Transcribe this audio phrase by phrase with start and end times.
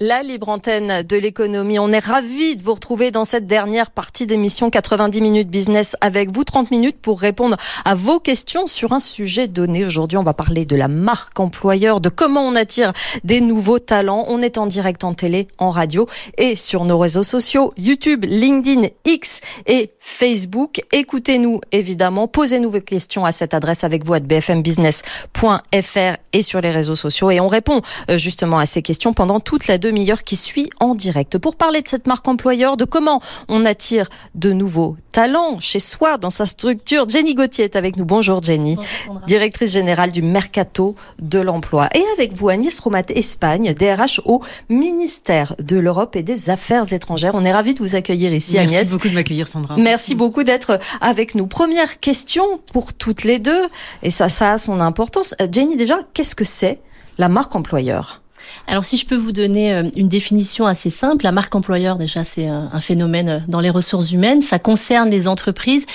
[0.00, 1.78] La libre antenne de l'économie.
[1.78, 6.32] On est ravis de vous retrouver dans cette dernière partie d'émission 90 minutes business avec
[6.32, 6.42] vous.
[6.42, 9.84] 30 minutes pour répondre à vos questions sur un sujet donné.
[9.84, 12.92] Aujourd'hui, on va parler de la marque employeur, de comment on attire
[13.22, 14.24] des nouveaux talents.
[14.26, 16.08] On est en direct en télé, en radio
[16.38, 20.80] et sur nos réseaux sociaux YouTube, LinkedIn, X et Facebook.
[20.90, 22.26] Écoutez-nous évidemment.
[22.26, 27.30] Posez-nous vos questions à cette adresse avec vous à bfmbusiness.fr et sur les réseaux sociaux.
[27.30, 27.80] Et on répond
[28.10, 31.36] euh, justement à ces questions pendant toute la demi-heure qui suit en direct.
[31.36, 36.16] Pour parler de cette marque employeur, de comment on attire de nouveaux talents chez soi,
[36.16, 38.06] dans sa structure, Jenny Gauthier est avec nous.
[38.06, 38.78] Bonjour Jenny,
[39.26, 41.90] directrice générale du Mercato de l'Emploi.
[41.94, 47.34] Et avec vous Agnès Romat Espagne, DRH au ministère de l'Europe et des Affaires étrangères.
[47.34, 48.80] On est ravis de vous accueillir ici Merci Agnès.
[48.80, 49.76] Merci beaucoup de m'accueillir Sandra.
[49.76, 51.46] Merci beaucoup d'être avec nous.
[51.46, 53.68] Première question pour toutes les deux,
[54.02, 55.34] et ça, ça a son importance.
[55.52, 56.80] Jenny, déjà, qu'est-ce que c'est
[57.18, 58.23] la marque employeur?
[58.66, 62.24] Alors si je peux vous donner euh, une définition assez simple, la marque employeur déjà
[62.24, 65.86] c'est un phénomène euh, dans les ressources humaines, ça concerne les entreprises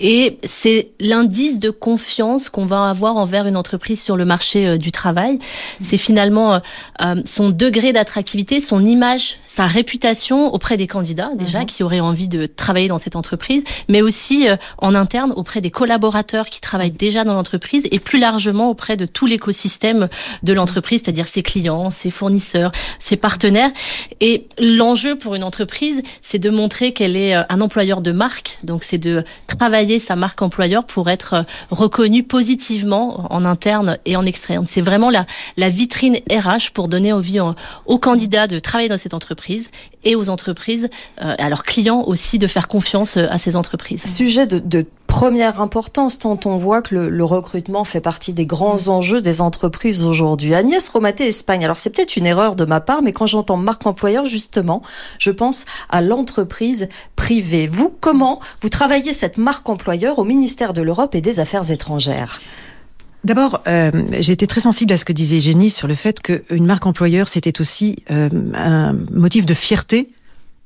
[0.00, 4.78] et c'est l'indice de confiance qu'on va avoir envers une entreprise sur le marché euh,
[4.78, 5.38] du travail.
[5.82, 6.60] C'est finalement
[7.24, 11.66] son degré d'attractivité, son image, sa réputation auprès des candidats déjà mhm.
[11.66, 14.46] qui auraient envie de travailler dans cette entreprise, mais aussi
[14.78, 19.06] en interne auprès des collaborateurs qui travaillent déjà dans l'entreprise et plus largement auprès de
[19.06, 20.08] tout l'écosystème
[20.42, 23.70] de l'entreprise, c'est-à-dire ses clients, ses fournisseurs, ses partenaires.
[24.20, 28.58] Et l'enjeu pour une entreprise, c'est de montrer qu'elle est euh, un employeur de marque.
[28.62, 34.16] Donc, c'est de travailler sa marque employeur pour être euh, reconnue positivement en interne et
[34.16, 34.66] en externe.
[34.66, 35.24] C'est vraiment la,
[35.56, 37.38] la vitrine RH pour donner envie
[37.86, 39.70] aux candidats de travailler dans cette entreprise
[40.04, 40.90] et aux entreprises,
[41.22, 44.04] euh, à leurs clients aussi, de faire confiance à ces entreprises.
[44.04, 48.90] Sujet de première importance tant on voit que le, recrutement fait partie des grands mm.
[48.90, 50.54] enjeux des entreprises aujourd'hui.
[50.54, 51.64] Agnès Romaté Espagne.
[51.64, 54.82] Alors c'est peut-être une erreur de ma part, mais quand j'entends marque employeur, justement,
[55.18, 57.66] je pense à l'entreprise privée.
[57.66, 62.40] Vous, comment vous travaillez cette marque employeur au ministère de l'Europe et des Affaires étrangères?
[63.24, 63.90] D'abord, euh,
[64.20, 67.26] j'ai été très sensible à ce que disait Génie sur le fait qu'une marque employeur,
[67.26, 70.10] c'était aussi euh, un motif de fierté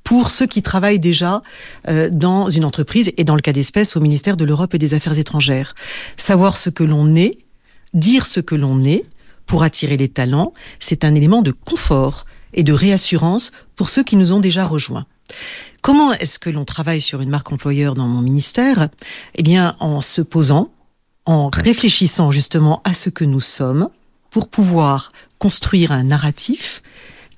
[0.05, 1.43] pour ceux qui travaillent déjà
[1.89, 4.95] euh, dans une entreprise et dans le cas d'espèce au ministère de l'Europe et des
[4.95, 5.75] Affaires étrangères.
[6.17, 7.39] Savoir ce que l'on est,
[7.95, 9.05] dire ce que l'on est
[9.47, 14.17] pour attirer les talents, c'est un élément de confort et de réassurance pour ceux qui
[14.17, 15.07] nous ont déjà rejoints.
[15.81, 18.89] Comment est-ce que l'on travaille sur une marque employeur dans mon ministère?
[19.35, 20.71] Eh bien, en se posant,
[21.25, 23.89] en réfléchissant justement à ce que nous sommes,
[24.31, 26.83] pour pouvoir construire un narratif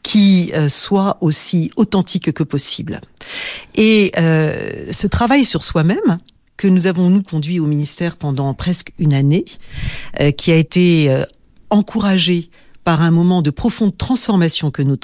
[0.05, 3.01] qui euh, soit aussi authentique que possible.
[3.75, 6.19] Et euh, ce travail sur soi-même,
[6.57, 9.45] que nous avons nous conduit au ministère pendant presque une année,
[10.21, 11.25] euh, qui a été
[11.71, 12.51] encouragé
[12.85, 14.99] par un moment de profonde transformation que nous,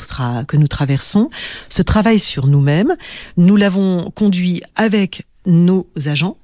[0.47, 1.31] que nous traversons,
[1.71, 2.95] ce travail sur nous-mêmes,
[3.39, 6.37] nous l'avons conduit avec nos agents,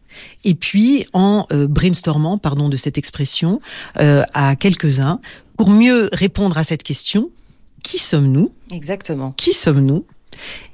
[0.45, 3.61] et puis en brainstormant, pardon de cette expression,
[3.97, 5.21] à quelques-uns,
[5.59, 7.31] pour mieux répondre à cette question,
[7.87, 9.31] qui sommes-nous Exactement.
[9.37, 10.05] Qui sommes-nous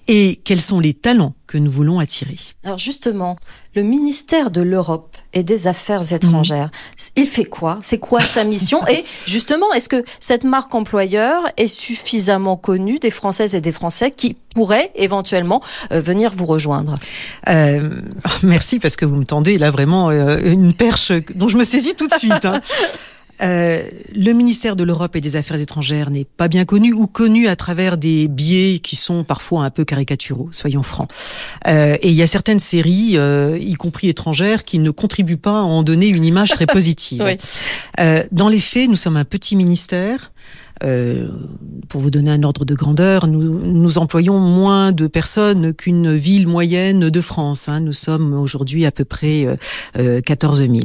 [0.09, 2.39] et quels sont les talents que nous voulons attirer.
[2.65, 3.37] Alors justement,
[3.77, 7.21] le ministère de l'Europe et des Affaires étrangères, mmh.
[7.21, 7.78] il fait quoi?
[7.83, 8.81] C'est quoi sa mission?
[8.89, 14.11] Et justement, est-ce que cette marque employeur est suffisamment connue des Françaises et des Français
[14.11, 15.62] qui pourraient éventuellement
[15.93, 16.97] euh, venir vous rejoindre?
[17.49, 17.91] Euh,
[18.43, 21.94] Merci parce que vous me tendez là vraiment euh, une perche dont je me saisis
[21.94, 22.44] tout de suite.
[22.44, 22.61] Hein.
[23.43, 23.83] Euh,
[24.15, 27.57] le ministère de l'Europe et des Affaires étrangères n'est pas bien connu ou connu à
[27.57, 31.09] travers des biais qui sont parfois un peu caricaturaux, soyons francs.
[31.67, 35.59] Euh, et il y a certaines séries, euh, y compris étrangères, qui ne contribuent pas
[35.59, 37.23] à en donner une image très positive.
[38.33, 40.33] dans les faits, nous sommes un petit ministère.
[40.81, 46.47] pour vous donner un ordre de grandeur, nous, nous employons moins de personnes qu'une ville
[46.47, 47.69] moyenne de France.
[47.69, 47.81] Hein.
[47.81, 49.47] Nous sommes aujourd'hui à peu près
[49.95, 50.81] 14 000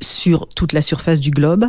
[0.00, 1.66] sur toute la surface du globe,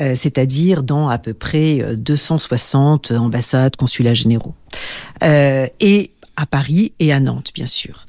[0.00, 4.54] euh, c'est-à-dire dans à peu près 260 euh, ambassades, consulats généraux,
[5.22, 8.06] euh, et à Paris et à Nantes, bien sûr.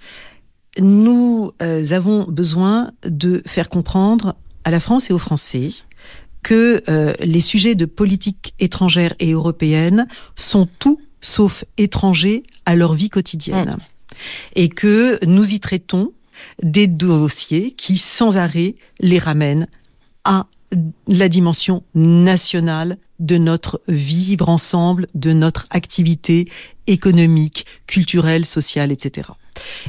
[0.79, 5.71] Nous avons besoin de faire comprendre à la France et aux Français
[6.41, 6.81] que
[7.23, 13.77] les sujets de politique étrangère et européenne sont tout sauf étrangers à leur vie quotidienne.
[13.77, 14.15] Mmh.
[14.55, 16.11] Et que nous y traitons
[16.61, 19.67] des dossiers qui, sans arrêt, les ramènent
[20.23, 20.47] à
[21.07, 26.45] la dimension nationale de notre vivre ensemble, de notre activité
[26.87, 29.29] économique, culturelle, sociale, etc.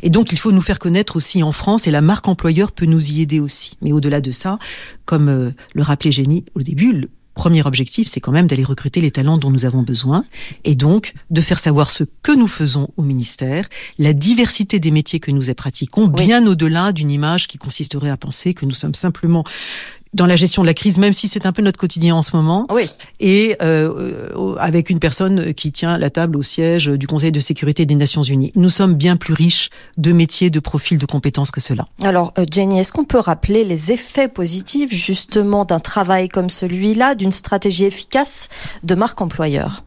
[0.03, 2.87] Et donc, il faut nous faire connaître aussi en France, et la marque employeur peut
[2.87, 3.77] nous y aider aussi.
[3.81, 4.59] Mais au-delà de ça,
[5.05, 9.11] comme euh, le rappelait Génie au début, premier objectif, c'est quand même d'aller recruter les
[9.11, 10.25] talents dont nous avons besoin,
[10.65, 15.21] et donc de faire savoir ce que nous faisons au ministère, la diversité des métiers
[15.21, 19.45] que nous pratiquons, bien au-delà d'une image qui consisterait à penser que nous sommes simplement
[20.15, 22.35] dans la gestion de la crise, même si c'est un peu notre quotidien en ce
[22.35, 22.67] moment.
[22.71, 22.89] Oui.
[23.21, 27.41] Et euh, euh, avec une personne qui tient la table au siège du Conseil de
[27.41, 28.53] sécurité des Nations Unies.
[28.55, 31.85] Nous sommes bien plus riches de métiers, de profils, de compétences que cela.
[32.03, 37.15] Alors, euh, Jenny, est-ce qu'on peut rappeler les effets positifs justement d'un travail comme celui-là,
[37.15, 38.49] d'une stratégie efficace
[38.85, 39.83] de marque employeur?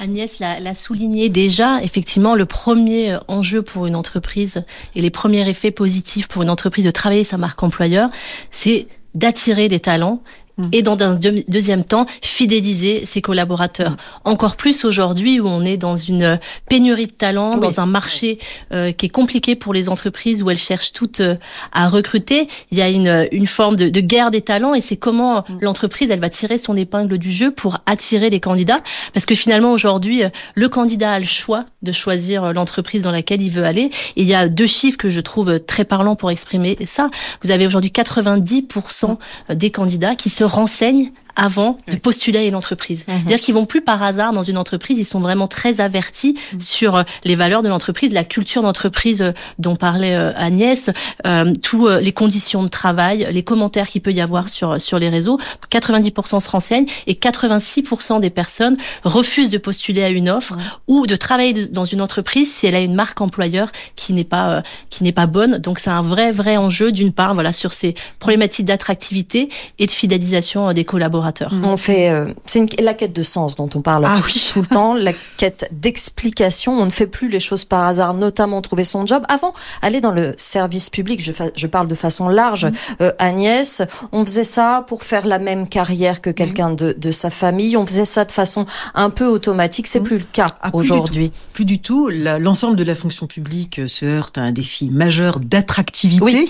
[0.00, 4.62] Agnès l'a souligné déjà, effectivement, le premier enjeu pour une entreprise
[4.94, 8.08] et les premiers effets positifs pour une entreprise de travailler sa marque employeur,
[8.50, 8.86] c'est
[9.18, 10.22] d'attirer des talents
[10.58, 10.68] Mm.
[10.72, 13.92] et dans un deuxième temps, fidéliser ses collaborateurs.
[13.92, 13.96] Mm.
[14.24, 16.38] Encore plus aujourd'hui où on est dans une
[16.68, 18.38] pénurie de talents, dans un marché
[18.72, 21.36] euh, qui est compliqué pour les entreprises où elles cherchent toutes euh,
[21.72, 22.48] à recruter.
[22.72, 25.58] Il y a une, une forme de, de guerre des talents et c'est comment mm.
[25.60, 28.80] l'entreprise elle va tirer son épingle du jeu pour attirer les candidats.
[29.14, 33.40] Parce que finalement aujourd'hui, euh, le candidat a le choix de choisir l'entreprise dans laquelle
[33.40, 33.90] il veut aller.
[34.16, 37.10] Et il y a deux chiffres que je trouve très parlants pour exprimer ça.
[37.42, 39.16] Vous avez aujourd'hui 90%
[39.54, 43.04] des candidats qui se renseigne avant de postuler à une entreprise.
[43.06, 43.14] Mhm.
[43.18, 46.60] C'est-à-dire qu'ils vont plus par hasard dans une entreprise, ils sont vraiment très avertis mhm.
[46.60, 50.90] sur euh, les valeurs de l'entreprise, la culture d'entreprise euh, dont parlait euh, Agnès,
[51.26, 55.08] euh, tous les conditions de travail, les commentaires qu'il peut y avoir sur sur les
[55.08, 55.38] réseaux.
[55.70, 60.56] 90% se renseignent et 86% des personnes refusent de postuler à une offre
[60.88, 64.64] ou de travailler dans une entreprise si elle a une marque employeur qui n'est pas
[64.90, 65.58] qui n'est pas bonne.
[65.58, 69.90] Donc c'est un vrai vrai enjeu d'une part voilà sur ces problématiques d'attractivité et de
[69.92, 71.27] fidélisation des collaborateurs.
[71.62, 74.20] On fait, euh, c'est la quête de sens dont on parle ah
[74.52, 76.72] tout le temps, la quête d'explication.
[76.72, 79.24] On ne fait plus les choses par hasard, notamment trouver son job.
[79.28, 79.52] Avant,
[79.82, 82.72] aller dans le service public, je, je parle de façon large, mm.
[83.00, 83.82] euh, Agnès,
[84.12, 87.76] on faisait ça pour faire la même carrière que quelqu'un de, de, sa famille.
[87.76, 89.86] On faisait ça de façon un peu automatique.
[89.86, 90.04] C'est mm.
[90.04, 91.32] plus le cas ah, aujourd'hui.
[91.52, 92.08] Plus du tout.
[92.08, 96.46] L'ensemble de la fonction publique se heurte à un défi majeur d'attractivité.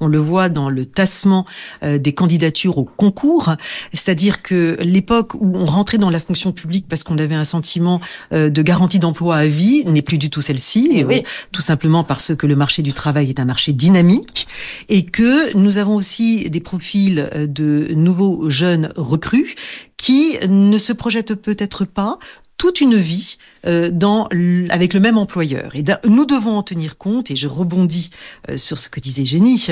[0.00, 1.44] On le voit dans le tassement
[1.82, 3.54] euh, des candidatures au concours.
[3.92, 8.00] C'est-à-dire que l'époque où on rentrait dans la fonction publique parce qu'on avait un sentiment
[8.32, 11.22] euh, de garantie d'emploi à vie n'est plus du tout celle-ci, eh oui.
[11.52, 14.48] tout simplement parce que le marché du travail est un marché dynamique
[14.88, 19.54] et que nous avons aussi des profils euh, de nouveaux jeunes recrues
[19.96, 22.18] qui ne se projettent peut-être pas
[22.56, 23.36] toute une vie
[23.66, 24.28] euh, dans,
[24.70, 25.74] avec le même employeur.
[25.74, 28.10] Et nous devons en tenir compte, et je rebondis
[28.50, 29.66] euh, sur ce que disait Génie,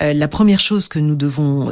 [0.00, 1.70] euh, la première chose que nous devons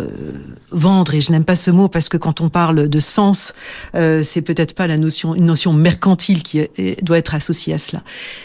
[0.70, 3.52] vendre, et je n'aime pas ce mot parce que quand on parle de sens,
[3.92, 6.66] c'est peut-être pas la notion, une notion mercantile qui
[7.02, 8.02] doit être associée à cela.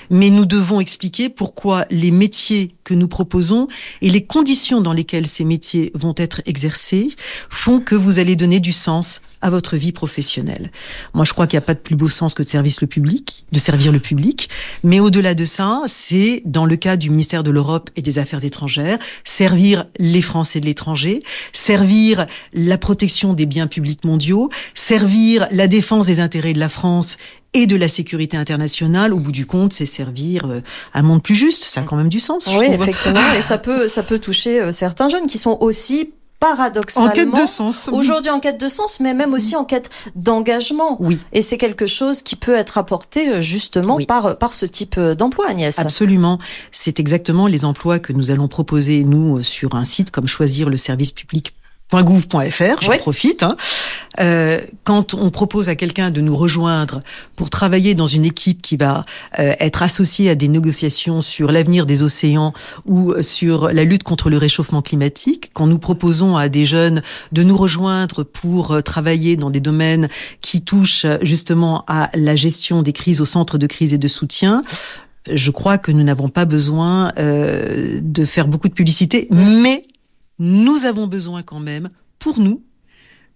[0.10, 3.68] Mais nous devons expliquer pourquoi les métiers que nous proposons
[4.02, 7.12] et les conditions dans lesquelles ces métiers vont être exercés
[7.50, 10.72] font que vous allez donner du sens à votre vie professionnelle.
[11.14, 12.88] Moi, je crois qu'il n'y a pas de plus beau sens que de servir le
[12.88, 14.50] public, de servir le public.
[14.84, 18.44] Mais au-delà de ça, c'est dans le cas du ministère de l'Europe et des Affaires
[18.44, 25.68] étrangères, servir les Français de l'étranger, servir la protection des biens publics mondiaux, servir la
[25.68, 27.18] défense des intérêts de la France
[27.54, 30.62] et de la sécurité internationale, au bout du compte, c'est servir euh,
[30.94, 31.64] un monde plus juste.
[31.64, 32.48] Ça a quand même du sens.
[32.48, 37.10] Oui, effectivement, et ça peut, ça peut toucher euh, certains jeunes qui sont aussi paradoxalement
[37.10, 37.90] en quête de sens.
[37.92, 40.98] Aujourd'hui en quête de sens, mais même aussi en quête d'engagement.
[41.00, 41.20] Oui.
[41.34, 45.16] Et c'est quelque chose qui peut être apporté euh, justement par par ce type euh,
[45.16, 45.78] d'emploi, Agnès.
[45.80, 46.40] Absolument.
[46.72, 50.78] C'est exactement les emplois que nous allons proposer nous sur un site comme choisir le
[50.78, 51.54] service public
[51.92, 53.44] .gouv.fr, j'en profite.
[53.44, 53.56] Hein.
[54.20, 57.00] Euh, quand on propose à quelqu'un de nous rejoindre
[57.36, 59.06] pour travailler dans une équipe qui va
[59.40, 62.54] euh, être associée à des négociations sur l'avenir des océans
[62.86, 67.44] ou sur la lutte contre le réchauffement climatique, quand nous proposons à des jeunes de
[67.44, 70.10] nous rejoindre pour euh, travailler dans des domaines
[70.42, 74.64] qui touchent justement à la gestion des crises au centre de crise et de soutien,
[75.32, 79.86] je crois que nous n'avons pas besoin euh, de faire beaucoup de publicité, mais
[80.40, 82.62] nous avons besoin quand même, pour nous,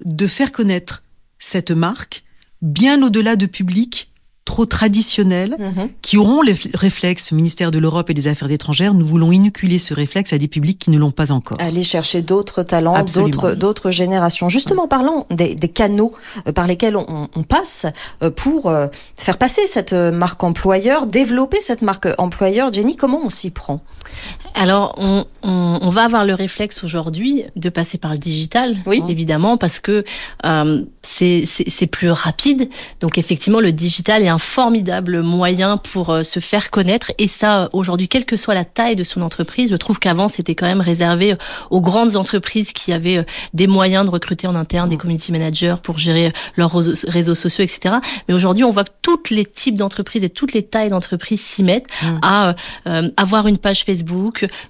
[0.05, 1.03] de faire connaître
[1.39, 2.23] cette marque
[2.61, 4.09] bien au-delà de public
[4.45, 5.89] trop traditionnels Mhm.
[6.01, 8.93] qui auront les réflexes ministère de l'Europe et des Affaires étrangères.
[8.93, 11.57] Nous voulons inoculer ce réflexe à des publics qui ne l'ont pas encore.
[11.61, 14.49] Aller chercher d'autres talents, d'autres d'autres générations.
[14.49, 16.11] Justement, parlons des, des canaux
[16.47, 17.85] euh, par lesquels on, on passe
[18.21, 22.71] euh, pour euh, faire passer cette marque employeur, développer cette marque employeur.
[22.71, 23.81] Jenny, comment on s'y prend?
[24.55, 29.01] Alors, on, on, on va avoir le réflexe aujourd'hui de passer par le digital, Oui.
[29.09, 30.03] évidemment, parce que
[30.45, 32.69] euh, c'est plus rapide.
[33.01, 37.11] Donc, effectivement, le digital est un formidable moyen pour euh, se faire connaître.
[37.17, 40.55] Et ça, aujourd'hui, quelle que soit la taille de son entreprise, je trouve qu'avant, c'était
[40.55, 41.35] quand même réservé
[41.71, 45.75] aux grandes entreprises qui avaient euh, des moyens de recruter en interne des community managers
[45.81, 47.95] pour gérer leurs réseaux, réseaux sociaux, etc.
[48.27, 51.63] Mais aujourd'hui, on voit que tous les types d'entreprises et toutes les tailles d'entreprises s'y
[51.63, 51.87] mettent
[52.21, 52.53] à euh,
[52.87, 53.92] euh, avoir une page Facebook,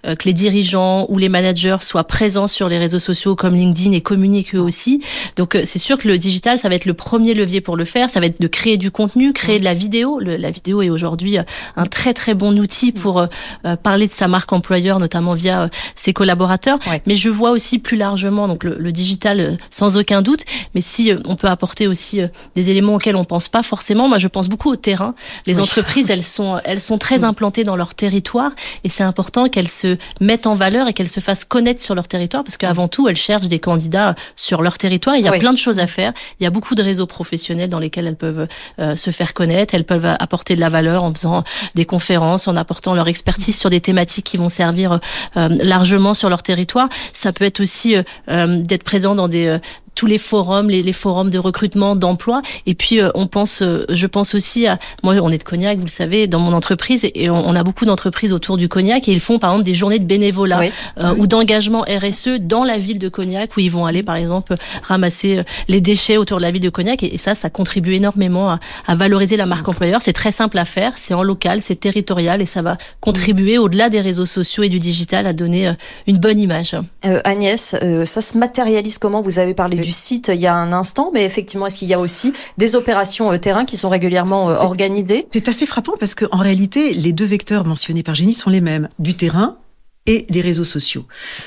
[0.06, 3.92] euh, que les dirigeants ou les managers soient présents sur les réseaux sociaux comme LinkedIn
[3.92, 5.02] et communiquent eux aussi.
[5.36, 7.86] Donc euh, c'est sûr que le digital, ça va être le premier levier pour le
[7.86, 8.10] faire.
[8.10, 10.20] Ça va être de créer du contenu, créer de la vidéo.
[10.20, 11.44] Le- la vidéo est aujourd'hui euh,
[11.76, 16.14] un très très bon outil pour euh, parler de sa marque employeur, notamment via ses
[16.14, 16.80] collaborateurs.
[16.90, 17.02] Ouais.
[17.06, 20.42] Mais je vois aussi plus largement donc le, le digital sans aucun doute.
[20.76, 22.22] Mais si on peut apporter aussi
[22.56, 25.16] des éléments auxquels on pense pas forcément, moi je pense beaucoup au terrain.
[25.46, 25.62] Les Oui.
[25.62, 28.52] entreprises, elles sont elles sont très implantées dans leur territoire
[28.84, 32.08] et c'est important qu'elles se mettent en valeur et qu'elles se fassent connaître sur leur
[32.08, 35.16] territoire parce qu'avant tout, elles cherchent des candidats sur leur territoire.
[35.16, 35.40] Il y a Oui.
[35.40, 36.14] plein de choses à faire.
[36.40, 38.48] Il y a beaucoup de réseaux professionnels dans lesquels elles peuvent
[38.80, 39.76] euh, se faire connaître.
[39.76, 41.44] Elles peuvent apporter de la valeur en faisant
[41.76, 45.00] des conférences, en apportant leur expertise sur des thématiques qui vont servir
[45.38, 46.90] euh, largement sur leur territoire.
[47.14, 47.96] Ça peut être aussi
[48.30, 49.60] euh, d'être présent dans des
[49.96, 52.42] tous les forums, les, les forums de recrutement, d'emploi.
[52.66, 55.78] Et puis euh, on pense, euh, je pense aussi à, moi on est de Cognac,
[55.78, 59.08] vous le savez, dans mon entreprise, et on, on a beaucoup d'entreprises autour du Cognac,
[59.08, 60.72] et ils font par exemple des journées de bénévolat Oui.
[61.02, 64.56] euh, ou d'engagement RSE dans la ville de Cognac, où ils vont aller par exemple
[64.84, 68.50] ramasser les déchets autour de la ville de Cognac, et, et ça, ça contribue énormément
[68.50, 70.02] à, à valoriser la marque employeur.
[70.02, 73.90] C'est très simple à faire, c'est en local, c'est territorial, et ça va contribuer au-delà
[73.90, 75.74] des réseaux sociaux et du digital à donner
[76.08, 76.76] une bonne image.
[77.06, 79.22] Euh, Agnès, euh, ça se matérialise comment?
[79.22, 81.94] Vous avez parlé du site il y a un instant, mais effectivement, est-ce qu'il y
[81.94, 85.28] a aussi des opérations euh, terrain qui sont régulièrement euh, organisées?
[85.32, 88.90] C'est assez frappant parce qu'en réalité, les deux vecteurs mentionnés par Génie sont les mêmes,
[89.00, 89.58] du terrain
[90.06, 91.06] et des réseaux sociaux.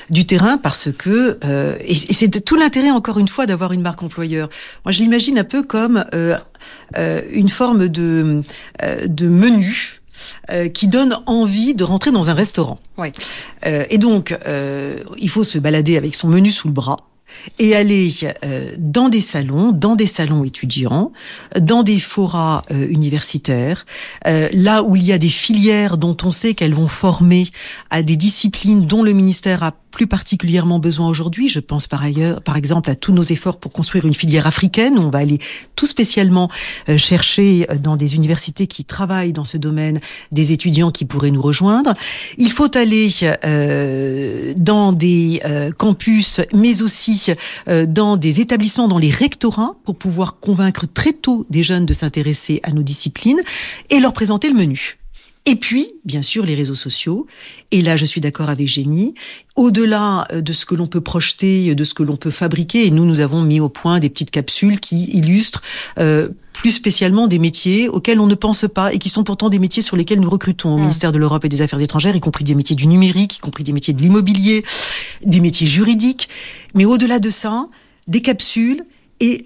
[0.09, 4.01] Du terrain parce que, euh, et, c'est tout l'intérêt encore une fois d'avoir une marque
[4.01, 4.49] employeur.
[4.85, 6.35] Moi, je l'imagine un peu comme euh,
[6.97, 8.41] euh, une forme de,
[9.05, 10.01] de menu
[10.73, 12.79] qui donne envie de rentrer dans un restaurant.
[12.97, 13.11] Oui.
[13.63, 14.35] Et donc,
[15.17, 16.97] il faut se balader avec son menu sous le bras
[17.59, 18.13] et aller
[18.45, 21.11] euh, dans des salons, dans des salons étudiants,
[21.59, 23.85] dans des forats euh, universitaires,
[24.27, 27.47] euh, là où il y a des filières dont on sait qu'elles vont former
[27.89, 31.49] à des disciplines dont le ministère a plus particulièrement besoin aujourd'hui.
[31.49, 34.99] Je pense par ailleurs, par exemple, à tous nos efforts pour construire une filière africaine.
[34.99, 35.39] On va aller
[35.75, 36.51] tout spécialement
[36.87, 39.99] euh, chercher euh, dans des universités qui travaillent dans ce domaine
[40.31, 41.95] des étudiants qui pourraient nous rejoindre.
[42.37, 43.09] Il faut aller
[43.43, 45.41] euh, dans des
[45.79, 47.33] campus, mais aussi
[47.87, 52.59] dans des établissements, dans les rectorats, pour pouvoir convaincre très tôt des jeunes de s'intéresser
[52.61, 53.41] à nos disciplines
[53.89, 54.99] et leur présenter le menu.
[55.49, 57.25] Et puis, bien sûr, les réseaux sociaux.
[57.71, 59.13] Et là, je suis d'accord avec Génie.
[59.55, 62.91] Au-delà euh, de ce que l'on peut projeter, de ce que l'on peut fabriquer, et
[62.91, 65.61] nous, nous avons mis au point des petites capsules qui illustrent
[65.99, 69.57] euh, plus spécialement des métiers auxquels on ne pense pas et qui sont pourtant des
[69.57, 70.81] métiers sur lesquels nous recrutons au Mm.
[70.81, 73.63] ministère de l'Europe et des Affaires étrangères, y compris des métiers du numérique, y compris
[73.63, 74.65] des métiers de l'immobilier,
[75.23, 76.27] des métiers juridiques.
[76.73, 77.67] Mais au-delà de ça,
[78.07, 78.83] des capsules.
[79.19, 79.45] Et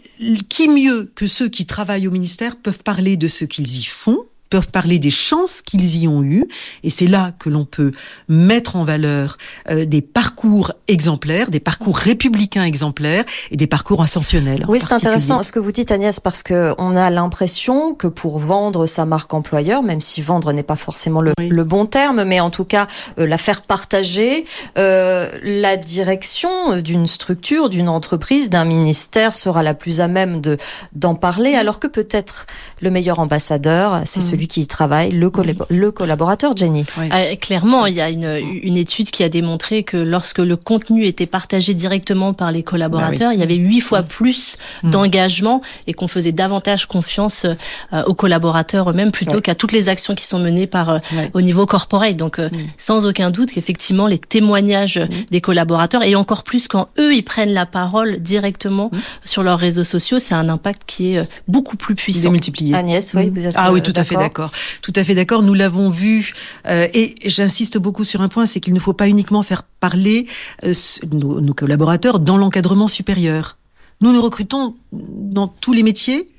[0.49, 4.25] qui mieux que ceux qui travaillent au ministère peuvent parler de ce qu'ils y font
[4.51, 6.45] peuvent parler des chances qu'ils y ont eues,
[6.83, 7.91] et c'est là que l'on peut
[8.27, 9.37] mettre en valeur
[9.69, 14.65] euh, des parcours exemplaires, des parcours républicains exemplaires et des parcours ascensionnels.
[14.67, 18.07] en Oui, c'est intéressant ce que vous dites Agnès parce que on a l'impression que
[18.07, 21.47] pour vendre sa marque employeur, même si vendre n'est pas forcément le, Oui.
[21.49, 22.87] le bon terme, mais en tout cas
[23.19, 24.43] euh, la faire partager,
[24.77, 26.49] euh, la direction
[26.81, 30.57] d'une structure, d'une entreprise, d'un ministère sera la plus à même de
[30.93, 32.45] d'en parler, alors que peut-être
[32.81, 34.29] le meilleur ambassadeur, c'est Mm.
[34.31, 36.85] celui qui y travaille, le, collab- le collaborateur, Jenny.
[36.97, 41.05] Euh, clairement, il y a une, une étude qui a démontré que lorsque le contenu
[41.05, 44.91] était partagé directement par les collaborateurs, il y avait huit fois plus Mm.
[44.91, 47.45] d'engagement et qu'on faisait davantage confiance
[47.93, 50.99] euh, aux collaborateurs eux-mêmes plutôt qu'à toutes les actions qui sont menées par euh,
[51.33, 52.15] au niveau corporate.
[52.17, 52.57] Donc, euh, Mm.
[52.77, 57.53] sans aucun doute qu'effectivement, les témoignages des collaborateurs et encore plus quand eux ils prennent
[57.53, 58.97] la parole directement Mm.
[59.25, 62.23] sur leurs réseaux sociaux, c'est un impact qui est beaucoup plus puissant.
[62.29, 62.73] Démultiplié.
[62.75, 63.33] Agnès, oui, Mm.
[63.33, 64.51] vous êtes Ah oui, tout à fait d'accord d'accord.
[64.81, 65.43] Tout à fait d'accord.
[65.43, 66.33] Nous l'avons vu,
[66.67, 70.25] euh, et j'insiste beaucoup sur un point, c'est qu'il ne faut pas uniquement faire parler
[70.63, 70.73] euh,
[71.11, 73.57] nos, nos collaborateurs dans l'encadrement supérieur.
[73.99, 76.29] Nous nous recrutons dans tous les métiers.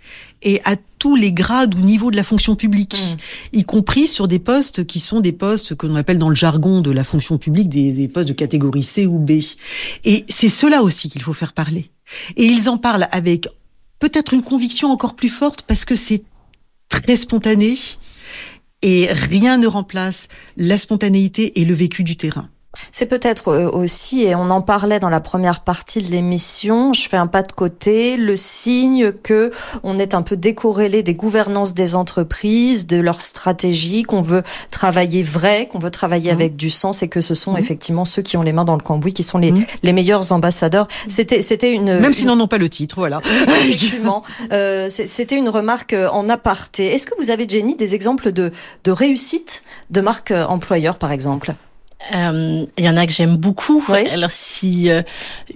[0.45, 3.59] et à tous les grades ou niveaux de la fonction publique, mm.
[3.59, 6.81] y compris sur des postes qui sont des postes que l'on appelle dans le jargon
[6.81, 9.33] de la fonction publique des, des postes de catégorie C ou B.
[10.05, 11.91] Et c'est cela aussi qu'il faut faire parler.
[12.37, 13.49] Et ils en parlent avec
[13.99, 16.23] peut-être une conviction encore plus forte parce que c'est
[17.01, 17.75] très spontané
[18.83, 22.51] et rien ne remplace la spontanéité et le vécu du terrain.
[22.91, 27.09] C'est peut-être euh, aussi, et on en parlait dans la première partie de l'émission, je
[27.09, 29.51] fais un pas de côté, le signe que
[29.83, 35.23] on est un peu décorrélé des gouvernances des entreprises, de leur stratégie, qu'on veut travailler
[35.23, 36.35] vrai, qu'on veut travailler mmh.
[36.35, 37.59] avec du sens et que ce sont mmh.
[37.59, 39.67] effectivement ceux qui ont les mains dans le cambouis qui sont les, mmh.
[39.83, 40.89] les meilleurs ambassadeurs.
[41.09, 41.99] C'était, c'était une...
[41.99, 43.21] Même s'ils n'en ont pas le titre, voilà.
[43.49, 44.23] Effectivement.
[44.53, 46.87] Euh, c'était une remarque euh, en aparté.
[46.87, 48.51] Est-ce que vous avez, Jenny, des exemples de,
[48.85, 51.55] de réussite de marques employeurs, par exemple?
[52.15, 53.85] Euh, il y en a que j'aime beaucoup.
[53.89, 55.03] Alors si euh,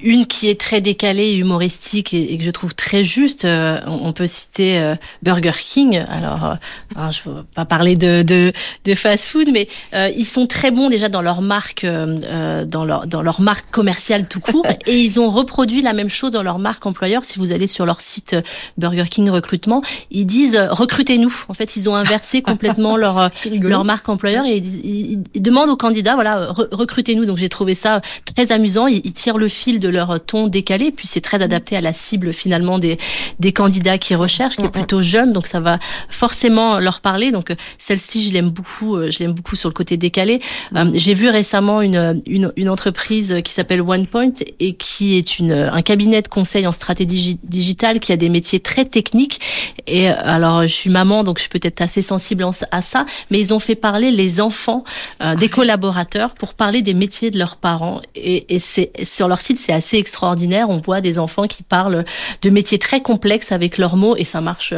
[0.01, 4.27] une qui est très décalée, humoristique et, que je trouve très juste, euh, on, peut
[4.27, 6.05] citer Burger King.
[6.09, 6.57] Alors,
[6.97, 8.53] je ne veux pas parler de, de,
[8.85, 13.41] de fast-food, mais ils sont très bons déjà dans leur marque, dans leur dans leur
[13.41, 17.25] marque commerciale tout court, et ils ont reproduit la même chose dans leur marque employeur.
[17.25, 18.37] Si vous allez sur leur site
[18.79, 21.45] Burger King recrutement, ils disent recrutez-nous.
[21.49, 25.77] En fait, ils ont inversé complètement leur leur marque employeur et ils, ils demandent aux
[25.77, 26.36] candidats, voilà
[26.71, 27.25] recrutez-nous.
[27.25, 28.01] Donc j'ai trouvé ça
[28.35, 28.87] très amusant.
[28.87, 32.33] Ils, tirent le fil de leur ton décalé, puis c'est très adapté à la cible
[32.33, 32.99] finalement des,
[33.41, 35.79] des candidats qui recherchent, qui est plutôt jeune, donc ça va
[36.11, 37.31] forcément leur parler.
[37.31, 40.41] Donc celle-ci, je l'aime beaucoup, euh, je l'aime beaucoup sur le côté décalé.
[40.75, 45.53] Euh, j'ai vu récemment une, une, une entreprise qui s'appelle OnePoint et qui est une,
[45.53, 49.41] un cabinet de conseil en stratégie digitale qui a des métiers très techniques.
[49.87, 53.55] Et alors je suis maman, donc je suis peut-être assez sensible à ça, mais ils
[53.55, 54.85] ont fait parler les enfants
[55.23, 58.01] euh, des collaborateurs pour parler des métiers de leurs parents.
[58.15, 60.69] Et, sur leur site, c'est assez extraordinaire.
[60.71, 62.05] On voit des enfants qui parlent
[62.43, 64.75] de métiers très complexes avec leurs mots et ça marche,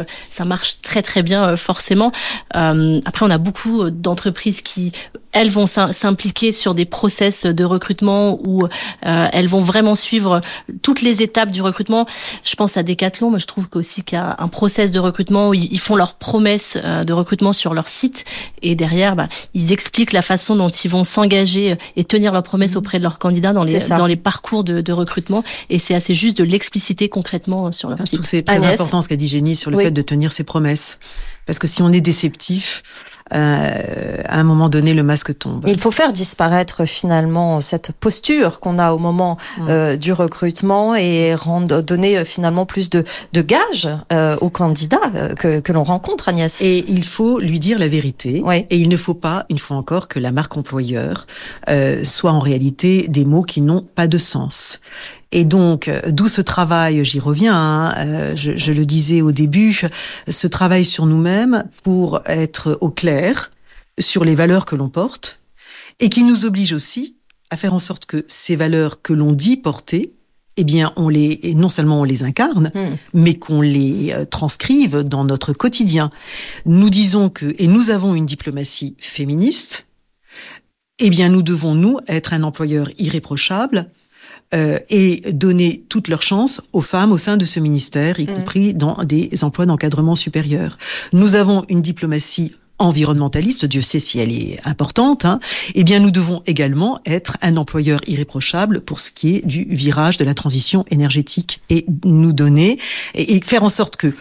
[0.81, 2.11] très très bien euh, forcément.
[2.55, 4.91] Euh, après, on a beaucoup d'entreprises qui
[5.31, 10.41] elles vont s'impliquer sur des process de recrutement où euh, elles vont vraiment suivre
[10.81, 12.07] toutes les étapes du recrutement.
[12.43, 15.49] Je pense à Decathlon, mais je trouve qu'aussi qu'il y a un process de recrutement
[15.49, 18.25] où ils font leurs promesses euh, de recrutement sur leur site
[18.61, 22.75] et derrière, bah, ils expliquent la façon dont ils vont s'engager et tenir leurs promesses
[22.75, 25.43] auprès de leurs candidats dans les dans les parcours de, de recrutement.
[25.69, 28.23] Et c'est assez juste de l'expliciter concrètement sur leur site.
[28.23, 30.99] C'est très important ce qu'a dit Génie sur le fait de tenir ses promesses.
[31.45, 35.65] Parce que si on est déceptif, euh, à un moment donné, le masque tombe.
[35.67, 39.69] Il faut faire disparaître finalement cette posture qu'on a au moment mm.
[39.69, 44.97] euh, du recrutement et rendre, donner euh, finalement plus de, de gages euh, aux candidats
[45.15, 46.61] euh, que, que l'on rencontre, Agnès.
[46.61, 48.41] Et il faut lui dire la vérité.
[48.45, 48.65] Oui.
[48.69, 51.27] Et il ne faut pas, une fois encore, que la marque employeur
[52.03, 54.79] soit en réalité des mots qui n'ont pas de sens.
[55.31, 59.31] Et donc, euh, d'où ce travail, j'y reviens, hein, euh, je, je, le disais au
[59.31, 59.81] début,
[60.27, 63.18] ce travail sur nous-mêmes pour être au clair
[63.99, 65.41] sur les valeurs que l'on porte
[65.99, 67.15] et qui nous oblige aussi
[67.49, 70.13] à faire en sorte que ces valeurs que l'on dit porter,
[70.57, 72.79] eh bien, on les, non seulement on les incarne, mmh.
[73.13, 76.09] mais qu'on les euh, transcrive dans notre quotidien.
[76.65, 79.87] Nous disons que, et nous avons une diplomatie féministe,
[80.99, 83.89] eh bien, nous devons, nous, être un employeur irréprochable,
[84.53, 88.33] euh, et donner toutes leurs chances aux femmes au sein de ce ministère, y mmh.
[88.33, 90.77] compris dans des emplois d'encadrement supérieur.
[91.13, 95.39] Nous avons une diplomatie environnementaliste, Dieu sait si elle est importante, hein,
[95.75, 100.17] eh bien nous devons également être un employeur irréprochable pour ce qui est du virage
[100.17, 102.79] de la transition énergétique et nous donner
[103.13, 104.13] et faire en sorte que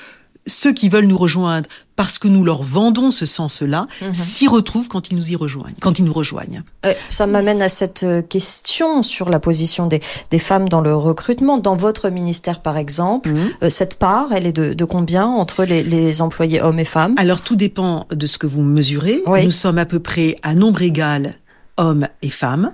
[0.46, 4.14] ceux qui veulent nous rejoindre parce que nous leur vendons ce sens-là, mhm.
[4.14, 6.62] s'y retrouvent quand ils nous y rejoignent, quand ils nous rejoignent.
[6.86, 10.94] Euh, ça m'amène à cette euh, question sur la position des, des, femmes dans le
[10.94, 11.58] recrutement.
[11.58, 13.50] Dans votre ministère, par exemple, mhm.
[13.64, 17.14] euh, cette part, elle est de, de combien entre les, les, employés hommes et femmes?
[17.18, 19.22] Alors tout dépend de ce que vous mesurez.
[19.26, 21.34] Nous sommes à peu près à nombre égal
[21.78, 22.72] hommes et femmes.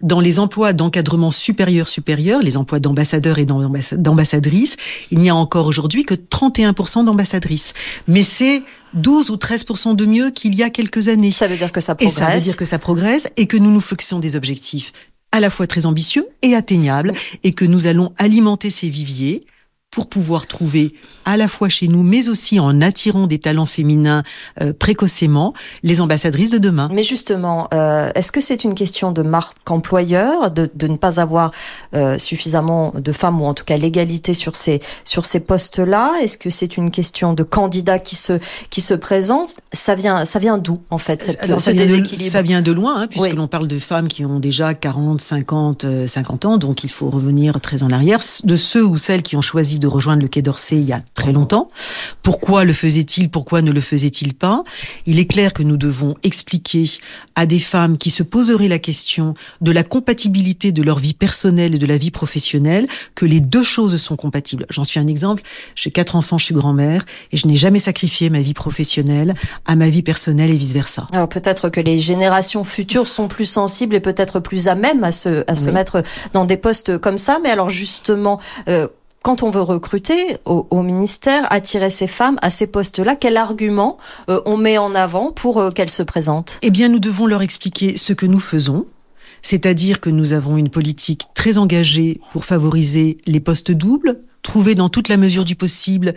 [0.00, 4.76] Dans les emplois d'encadrement supérieur supérieur, les emplois d'ambassadeurs et d'ambassadrices,
[5.10, 7.74] il n'y a encore aujourd'hui que 31% d'ambassadrices.
[8.06, 8.62] Mais c'est
[8.94, 11.32] 12 ou 13% de mieux qu'il y a quelques années.
[11.32, 12.16] Ça veut dire que ça progresse.
[12.16, 14.92] Et ça veut dire que ça progresse et que nous nous fixons des objectifs
[15.32, 17.12] à la fois très ambitieux et atteignables
[17.42, 19.46] et que nous allons alimenter ces viviers
[19.92, 20.94] pour pouvoir trouver
[21.26, 24.22] à la fois chez nous, mais aussi en attirant des talents féminins
[24.60, 25.52] euh, précocement,
[25.82, 26.88] les ambassadrices de demain.
[26.90, 31.20] Mais justement, euh, est-ce que c'est une question de marque employeur, de, de ne pas
[31.20, 31.52] avoir
[31.94, 36.12] euh, suffisamment de femmes ou en tout cas l'égalité sur ces sur ces postes-là.
[36.22, 38.38] Est-ce que c'est une question de candidats qui se
[38.70, 39.56] qui se présentent?
[39.72, 42.62] Ça vient ça vient d'où en fait cette, Alors, ce ça déséquilibre de, Ça vient
[42.62, 46.58] de loin, hein, puisque l'on parle de femmes qui ont déjà 40, 50, 50 ans,
[46.58, 48.20] donc il faut revenir très en arrière.
[48.44, 51.02] De ceux ou celles qui ont choisi de rejoindre le Quai d'Orsay il y a
[51.14, 51.68] très longtemps.
[52.22, 53.30] Pourquoi le faisait-il?
[53.30, 54.62] Pourquoi ne le faisait-il pas?
[55.06, 56.90] Il est clair que nous devons expliquer
[57.34, 61.74] à des femmes qui se poseraient la question de la compatibilité de leur vie personnelle
[61.74, 64.66] et de la vie professionnelle que les deux choses sont compatibles.
[64.70, 65.42] J'en suis un exemple.
[65.74, 69.34] J'ai quatre enfants, je suis grand-mère et je n'ai jamais sacrifié ma vie professionnelle
[69.66, 71.06] à ma vie personnelle et vice versa.
[71.12, 75.12] Alors peut-être que les générations futures sont plus sensibles et peut-être plus à même à
[75.12, 77.38] se à se mettre dans des postes comme ça.
[77.42, 78.40] Mais alors justement.
[78.68, 78.88] Euh,
[79.22, 83.96] quand on veut recruter au, ministère, attirer ces femmes à ces postes-là, quel argument
[84.28, 86.58] euh, on met en avant pour euh, qu'elles se présentent?
[86.62, 88.84] Eh bien, nous devons leur expliquer ce que nous faisons,
[89.42, 94.88] c'est-à-dire que nous avons une politique très engagée pour favoriser les postes doubles, trouver dans
[94.88, 96.14] toute la mesure du possible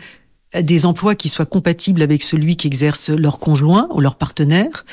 [0.62, 4.86] des emplois qui soient compatibles avec celui qu'exerce leur conjoint ou leur partenaire.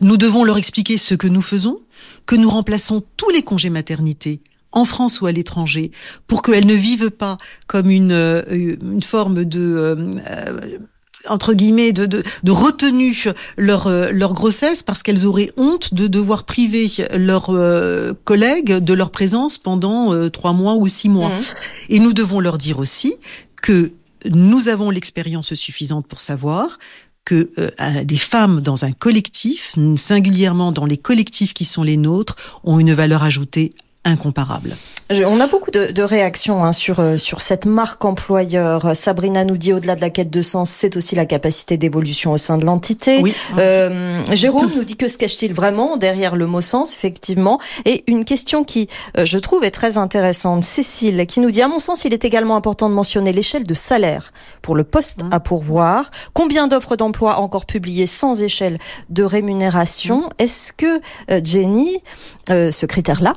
[0.00, 1.80] Nous devons leur expliquer ce que nous faisons,
[2.26, 4.40] que nous remplaçons tous les congés maternité
[4.72, 5.90] en France ou à l'étranger,
[6.28, 9.60] pour qu'elles ne vivent pas comme une, euh, forme de...
[9.60, 10.78] Euh,
[11.28, 13.24] entre guillemets de, de, de retenue
[13.56, 17.50] leur euh, leur grossesse parce qu'elles auraient honte de devoir priver leurs
[18.24, 21.30] collègues de leur présence pendant trois mois ou six mois.
[21.30, 21.42] Mmh.
[21.90, 23.14] Et nous devons leur dire aussi
[23.62, 23.92] que
[24.28, 26.78] nous avons l'expérience suffisante pour savoir
[27.24, 32.36] que euh, des femmes dans un collectif, singulièrement dans les collectifs qui sont les nôtres,
[32.64, 33.72] ont une valeur ajoutée
[34.04, 34.76] incomparable.
[35.26, 38.94] On a beaucoup de, de réactions hein, sur euh, sur cette marque employeur.
[38.94, 42.36] Sabrina nous dit au-delà de la quête de sens, c'est aussi la capacité d'évolution au
[42.36, 43.20] sein de l'entité.
[43.20, 43.34] Oui.
[43.58, 47.58] Euh, Jérôme nous dit que se cache-t-il vraiment derrière le mot sens, effectivement?
[47.84, 50.62] Et une question qui, euh, je trouve, est très intéressante.
[50.64, 53.74] Cécile qui nous dit, à mon sens, il est également important de mentionner l'échelle de
[53.74, 54.32] salaire
[54.62, 56.10] pour le poste à pourvoir.
[56.34, 60.30] Combien d'offres d'emploi encore publiées sans échelle de rémunération?
[60.38, 61.00] Est-ce que
[62.50, 63.34] euh, ce critère-là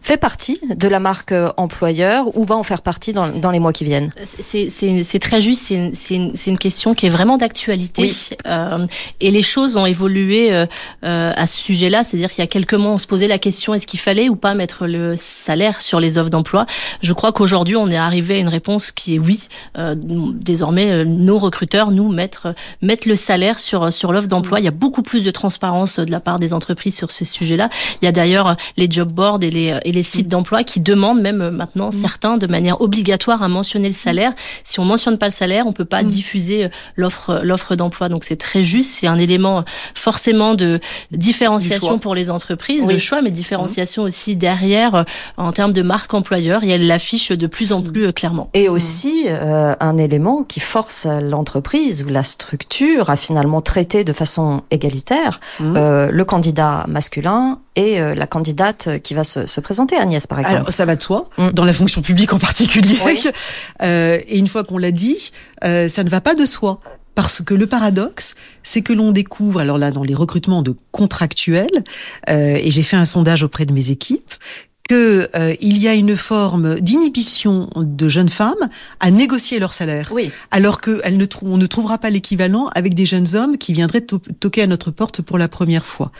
[0.00, 3.58] fait partie de la marque euh, employeur ou va en faire partie dans, dans les
[3.58, 4.12] mois qui viennent?
[4.40, 8.10] C'est très juste, c'est une, une, question qui est vraiment d'actualité.
[8.46, 8.86] Euh,
[9.20, 10.66] et les choses ont évolué euh,
[11.02, 13.86] à ce sujet-là, c'est-à-dire qu'il y a quelques mois, on se posait la question est-ce
[13.86, 16.66] qu'il fallait ou pas mettre le salaire sur les offres d'emploi?
[17.02, 19.48] Je crois qu'aujourd'hui, on est arrivé à une réponse qui est oui.
[19.76, 24.60] Euh, désormais, nos recruteurs, nous, mettre, mettre le salaire sur, sur l'offre d'emploi.
[24.60, 27.68] Il y a beaucoup plus de transparence de la part des entreprises sur ce sujet-là.
[28.00, 30.80] Il y a d'ailleurs les job boards et les euh, et les sites d'emploi qui
[30.80, 31.92] demandent même euh, maintenant mm.
[31.92, 34.32] certains de manière obligatoire à mentionner le salaire.
[34.62, 36.08] Si on mentionne pas le salaire, on peut pas mm.
[36.08, 38.08] diffuser euh, l'offre l'offre d'emploi.
[38.08, 39.64] Donc c'est très juste, c'est un élément
[39.94, 44.06] forcément de différenciation pour les entreprises, de choix, mais différenciation mm.
[44.06, 45.04] aussi derrière
[45.36, 48.50] en termes de marque employeur et elle l'affiche de plus en plus clairement.
[48.54, 54.62] Et aussi un élément qui force l'entreprise ou la structure à finalement traiter de façon
[54.70, 60.56] égalitaire le candidat masculin et la candidate qui va se, se présenter, Agnès, par exemple.
[60.56, 61.50] Alors, ça va de soi, mm.
[61.50, 62.98] dans la fonction publique en particulier.
[63.82, 65.30] Euh, et une fois qu'on l'a dit,
[65.64, 66.80] euh, ça ne va pas de soi.
[67.14, 71.84] Parce que le paradoxe, c'est que l'on découvre, alors là, dans les recrutements de contractuels,
[72.28, 74.32] euh, et j'ai fait un sondage auprès de mes équipes,
[74.88, 78.68] que euh, il y a une forme d'inhibition de jeunes femmes
[79.00, 80.10] à négocier leur salaire.
[80.12, 80.30] Oui.
[80.50, 84.62] Alors que ne on ne trouvera pas l'équivalent avec des jeunes hommes qui viendraient toquer
[84.62, 86.12] à notre porte pour la première fois.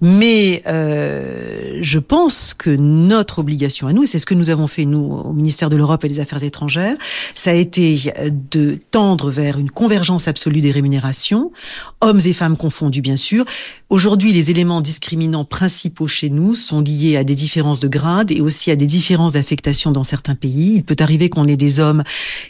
[0.00, 4.66] Mais euh, je pense que notre obligation à nous, et c'est ce que nous avons
[4.66, 6.96] fait nous au ministère de l'Europe et des Affaires étrangères,
[7.36, 8.12] ça a été
[8.50, 11.52] de tendre vers une convergence absolue des rémunérations,
[12.00, 13.44] hommes et femmes confondus bien sûr.
[13.90, 18.42] Aujourd'hui, les éléments discriminants principaux chez nous sont liés à des différences de grade et
[18.42, 20.74] aussi à des différences d'affectation dans certains pays.
[20.74, 22.02] Il peut arriver qu'on ait des hommes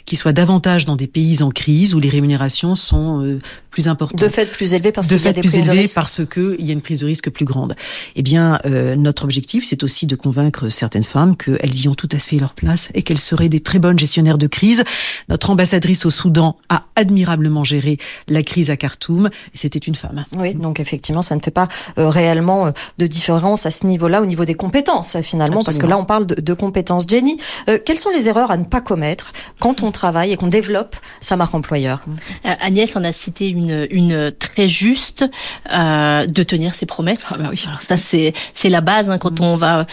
[0.03, 3.39] qui soient davantage dans des pays en crise où les rémunérations sont euh,
[3.71, 4.19] plus importantes.
[4.19, 6.73] De fait plus élevées parce qu'il y a des plus élevées parce qu'il y a
[6.73, 7.73] une prise de risque plus grande.
[8.17, 12.09] Eh bien, euh, notre objectif, c'est aussi de convaincre certaines femmes qu'elles y ont tout
[12.11, 14.83] à fait leur place et qu'elles seraient des très bonnes gestionnaires de crise.
[15.29, 17.97] Notre ambassadrice au Soudan a admirablement géré
[18.27, 20.25] la crise à Khartoum et c'était une femme.
[20.35, 24.25] Oui, donc effectivement, ça ne fait pas euh, réellement de différence à ce niveau-là, au
[24.25, 27.05] niveau des compétences finalement parce que là, on parle de, compétences.
[27.07, 27.37] Jenny,
[27.69, 30.95] euh, quelles sont les erreurs à ne pas commettre quand on travaille et qu'on développe
[31.21, 32.01] sa marque employeur?
[32.45, 35.25] Euh, Agnès en a cité une, une très juste
[35.71, 37.27] euh, de tenir ses promesses.
[37.31, 37.65] Ah bah oui.
[37.81, 39.43] ça, c'est c'est la base hein, quand mm.
[39.43, 39.85] on va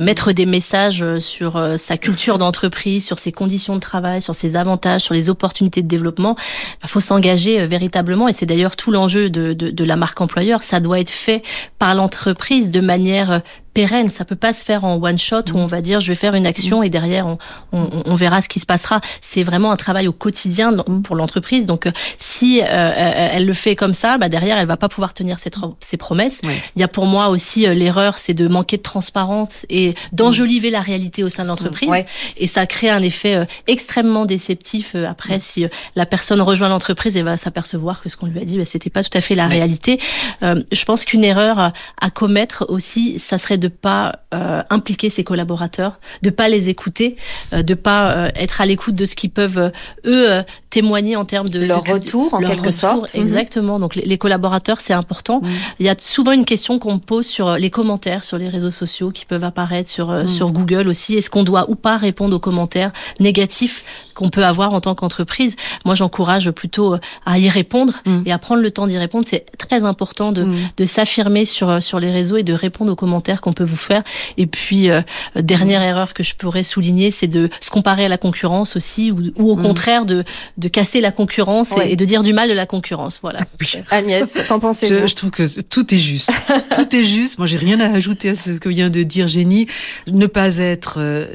[0.00, 5.00] mettre des messages sur sa culture d'entreprise, sur ses conditions de travail, sur ses avantages,
[5.00, 6.36] sur les opportunités de développement.
[6.38, 10.20] Il bah, faut s'engager véritablement et c'est d'ailleurs tout l'enjeu de, de, de la marque
[10.20, 10.62] employeur.
[10.62, 11.42] Ça doit être fait
[11.78, 13.42] par l'entreprise de manière
[13.74, 14.08] pérenne.
[14.08, 16.34] Ça peut pas se faire en one shot où on va dire je vais faire
[16.34, 17.38] une action et derrière on,
[17.72, 19.00] on, on verra ce qui se passera.
[19.20, 21.64] C'est vraiment un travail au quotidien pour l'entreprise.
[21.64, 25.14] Donc euh, si euh, elle le fait comme ça, bah derrière elle va pas pouvoir
[25.14, 26.40] tenir ses, ses promesses.
[26.76, 30.80] Il y a pour moi aussi l'erreur, c'est de manquer de transparence et d'enjoliver la
[30.80, 31.90] réalité au sein de l'entreprise.
[32.36, 37.36] Et ça crée un effet extrêmement déceptif après si la personne rejoint l'entreprise et va
[37.36, 39.98] s'apercevoir que ce qu'on lui a dit, bah, c'était pas tout à fait la réalité.
[40.42, 46.00] je pense qu'une erreur à commettre aussi, ça serait de pas euh, impliquer ses collaborateurs,
[46.22, 47.16] de pas les écouter,
[47.52, 49.70] euh, de pas euh, être à l'écoute de ce qu'ils peuvent
[50.04, 53.14] eux témoigner en termes de leur retour en quelque sorte.
[53.14, 53.22] Mhm.
[53.22, 53.78] Exactement.
[53.78, 55.40] Donc les, collaborateurs, c'est important.
[55.42, 55.50] Mhm.
[55.78, 58.70] Il y a souvent une question qu'on me pose sur les commentaires sur les réseaux
[58.70, 60.28] sociaux qui peuvent apparaître sur mhm.
[60.28, 61.16] sur Google aussi.
[61.16, 65.56] Est-ce qu'on doit ou pas répondre aux commentaires négatifs qu'on peut avoir en tant qu'entreprise
[65.84, 66.96] Moi, j'encourage plutôt
[67.26, 67.94] à y répondre
[68.26, 69.24] et à prendre le temps d'y répondre.
[69.28, 70.46] C'est très important de,
[70.76, 74.02] de s'affirmer sur sur les réseaux et de répondre aux commentaires qu'on peut vous faire.
[74.36, 75.02] Et puis, euh,
[75.36, 79.32] dernière erreur que je pourrais souligner, c'est de se comparer à la concurrence aussi, ou,
[79.36, 79.62] au mm.
[79.62, 80.24] contraire de,
[80.58, 83.20] de casser la concurrence et, de dire du mal de la concurrence.
[83.22, 83.40] Voilà.
[83.90, 86.30] Agnès, qu'en pensez-vous je, je, trouve que tout est juste.
[86.74, 87.38] tout est juste.
[87.38, 89.66] Moi, j'ai rien à ajouter à ce que vient de dire Jenny.
[90.06, 91.26] Ne pas être, euh,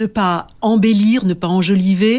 [0.00, 2.13] ne pas embellir, ne pas enjoliver,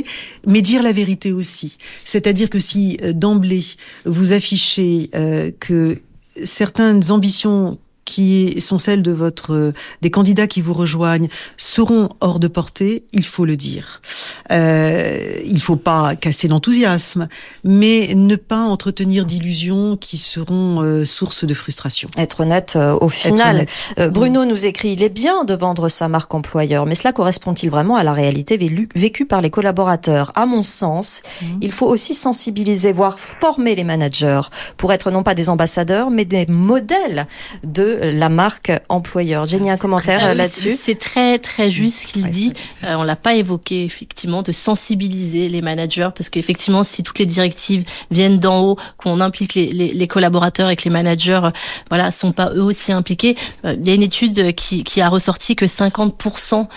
[0.48, 1.78] mais dire la vérité aussi.
[2.04, 3.66] C'est-à-dire que si euh, d'emblée
[4.06, 5.10] vous affichez
[5.60, 6.02] que
[6.44, 12.48] certaines ambitions qui sont celles de votre des candidats qui vous rejoignent seront hors de
[12.48, 14.02] portée, il faut le dire.
[14.52, 17.28] Euh, il faut pas casser l'enthousiasme,
[17.64, 22.08] mais ne pas entretenir d'illusions qui seront euh, source de frustration.
[22.18, 23.66] Être honnête euh, au final.
[24.00, 27.70] Euh, Bruno nous écrit il est bien de vendre sa marque employeur, mais cela correspond-il
[27.70, 28.58] vraiment à la réalité
[28.96, 30.32] vécue par les collaborateurs?
[30.36, 31.46] À mon sens, mmh.
[31.62, 34.42] il faut aussi sensibiliser, voire former les managers
[34.78, 37.28] pour être non pas des ambassadeurs, mais des modèles
[37.64, 39.46] de la marque employeur.
[39.46, 40.76] J'ai mis un commentaire euh, là-dessus?
[40.78, 42.54] C'est très très juste ce qu'il dit.
[42.84, 47.26] Euh, on l'a pas évoqué effectivement de sensibiliser les managers parce qu'effectivement si toutes les
[47.26, 51.52] directives viennent d'en haut, qu'on implique les, les, les, collaborateurs et que les managers euh,
[51.90, 53.36] voilà sont pas eux aussi impliqués.
[53.64, 56.68] il y a une étude qui, qui a ressorti que 50%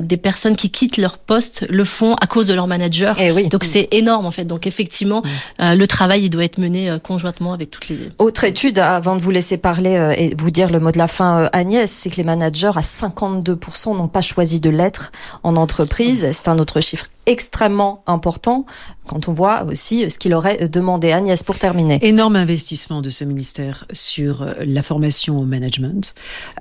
[0.00, 3.18] des personnes qui quittent leur poste le font à cause de leur manager.
[3.20, 3.48] Et eh oui.
[3.48, 4.44] Donc c'est énorme en fait.
[4.44, 5.22] Donc effectivement
[5.58, 9.30] le travail il doit être mené conjointement avec toutes les autre étude avant de vous
[9.30, 12.24] laisser parler et vous dire le mot de la fin, euh, Agnès, c'est que les
[12.24, 16.28] managers à 52% n'ont pas choisi de l'être en entreprise.
[16.32, 18.66] C'est un autre chiffre extrêmement important
[19.06, 21.12] quand on voit aussi ce qu'il aurait demandé.
[21.12, 21.98] Agnès, pour terminer.
[22.02, 26.14] Énorme investissement de ce ministère sur euh, la formation au management,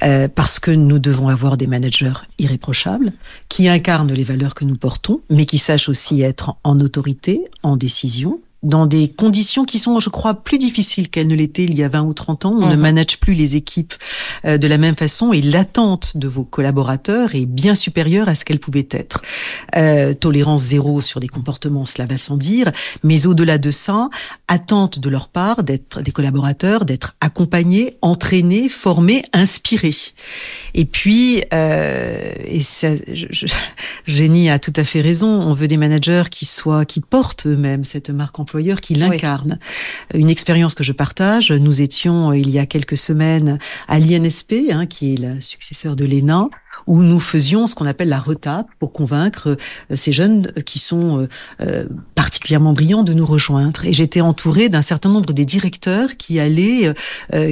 [0.04, 3.14] euh, parce que nous devons avoir des managers irréprochables,
[3.50, 7.78] qui incarnent les valeurs que nous portons, mais qui sachent aussi être en autorité, en
[7.78, 11.84] décision, dans des conditions qui sont, je crois, plus difficiles qu'elles ne l'étaient il y
[11.84, 12.56] a 20 ou 30 ans.
[12.60, 12.82] On ne mhm.
[12.82, 13.94] manage plus les équipes
[14.44, 18.44] euh, de la même façon et l'attente de vos collaborateurs est bien supérieure à ce
[18.44, 19.22] qu'elle pouvait être.
[19.76, 22.72] Euh, tolérance zéro sur des comportements, cela va sans dire,
[23.04, 24.10] mais au-delà de ça,
[24.48, 29.96] attente de leur part d'être des collaborateurs, d'être accompagnés, entraînés, formés, inspirés.
[30.74, 33.46] Et puis, euh, et ça, je,
[34.08, 37.84] Génie a tout à fait raison, on veut des managers qui soient, qui portent eux-mêmes
[37.84, 39.60] cette marque employeur qui l'incarne.
[40.14, 41.52] Une expérience que je partage.
[41.52, 46.06] Nous étions il y a quelques semaines à l'INSP, hein, qui est la successeur de
[46.06, 46.48] l'ENA,
[46.88, 49.58] où nous faisions ce qu'on appelle la retape pour convaincre
[49.92, 51.28] euh, ces jeunes qui sont euh,
[51.60, 53.84] euh, particulièrement brillants de nous rejoindre.
[53.84, 56.94] Et j'étais entourée d'un certain nombre des directeurs qui allaient,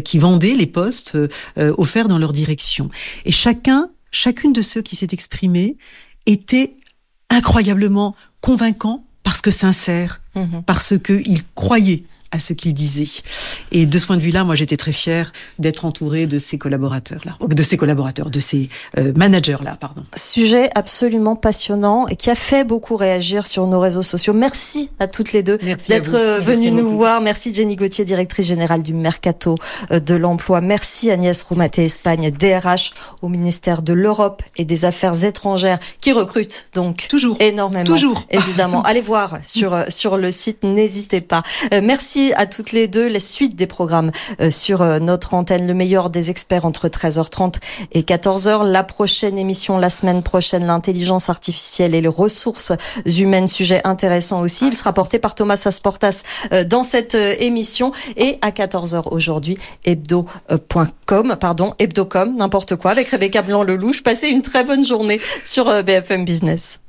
[0.05, 1.17] qui vendaient les postes
[1.57, 2.89] offerts dans leur direction.
[3.25, 5.75] Et chacun, chacune de ceux qui s'est exprimé
[6.25, 6.75] était
[7.29, 10.63] incroyablement convaincant parce que sincère, mhm.
[10.65, 13.07] parce qu'il croyait à ce qu'il disait.
[13.71, 17.37] Et de ce point de vue-là, moi, j'étais très fière d'être entourée de ces collaborateurs-là,
[17.47, 20.03] de ces collaborateurs, de ces euh, managers-là, pardon.
[20.15, 24.33] Sujet absolument passionnant et qui a fait beaucoup réagir sur nos réseaux sociaux.
[24.33, 27.21] Merci à toutes les deux d'être euh, venues nous voir.
[27.21, 29.57] Merci Jenny Gauthier, directrice générale du Mercato
[29.91, 30.59] euh, de l'Emploi.
[30.59, 36.67] Merci Agnès Roumaté Espagne, DRH au ministère de l'Europe et des Affaires étrangères, qui recrute
[36.73, 37.83] donc toujours énormément.
[37.83, 38.81] Toujours, évidemment.
[38.85, 41.43] Allez voir sur sur le site, n'hésitez pas.
[41.83, 43.07] merci à toutes les deux.
[43.07, 47.55] Les suites des programmes euh, sur euh, notre antenne, le meilleur des experts entre 13h30
[47.91, 48.63] et 14h.
[48.65, 52.71] La prochaine émission la semaine prochaine, l'intelligence artificielle et les ressources
[53.05, 54.67] humaines, sujet intéressant aussi.
[54.67, 61.35] Il sera porté par Thomas Asportas euh, dans cette émission et à 14h aujourd'hui, hebdo.com,
[61.39, 64.03] pardon, hebdocom, n'importe quoi, avec Rebecca Blanc-Lelouch.
[64.03, 66.82] Passez une très bonne journée sur BFM Business.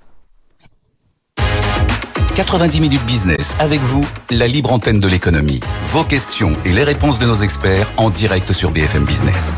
[2.35, 5.61] 90 minutes business avec vous, la libre antenne de l'économie.
[5.87, 9.57] Vos questions et les réponses de nos experts en direct sur BFM Business.